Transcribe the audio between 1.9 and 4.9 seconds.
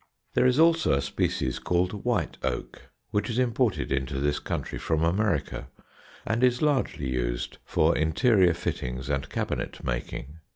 white oak, which is imported into this country